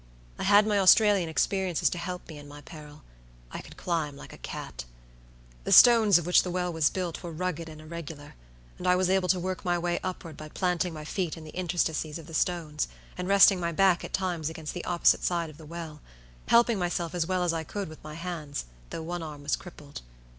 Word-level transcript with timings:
I 0.39 0.43
had 0.45 0.65
my 0.65 0.79
Australian 0.79 1.29
experiences 1.29 1.87
to 1.91 1.99
help 1.99 2.27
me 2.27 2.39
in 2.39 2.47
my 2.47 2.61
peril; 2.61 3.03
I 3.51 3.61
could 3.61 3.77
climb 3.77 4.17
like 4.17 4.33
a 4.33 4.39
cat. 4.39 4.85
The 5.63 5.71
stones 5.71 6.17
of 6.17 6.25
which 6.25 6.41
the 6.41 6.49
well 6.49 6.73
was 6.73 6.89
built 6.89 7.21
were 7.21 7.31
rugged 7.31 7.69
and 7.69 7.79
irregular, 7.79 8.33
and 8.79 8.87
I 8.87 8.95
was 8.95 9.11
able 9.11 9.29
to 9.29 9.39
work 9.39 9.63
my 9.63 9.77
way 9.77 9.99
upward 10.03 10.37
by 10.37 10.49
planting 10.49 10.91
my 10.91 11.05
feet 11.05 11.37
in 11.37 11.43
the 11.43 11.51
interstices 11.55 12.17
of 12.17 12.25
the 12.25 12.33
stones, 12.33 12.87
and 13.15 13.27
resting 13.27 13.59
my 13.59 13.71
back 13.71 14.03
at 14.03 14.11
times 14.11 14.49
against 14.49 14.73
the 14.73 14.85
opposite 14.85 15.23
side 15.23 15.51
of 15.51 15.57
the 15.59 15.67
well, 15.67 16.01
helping 16.47 16.79
myself 16.79 17.13
as 17.13 17.27
well 17.27 17.43
as 17.43 17.53
I 17.53 17.63
could 17.63 17.87
with 17.87 18.03
my 18.03 18.15
hands, 18.15 18.65
though 18.89 19.03
one 19.03 19.21
arm 19.21 19.43
was 19.43 19.55
crippled. 19.55 20.01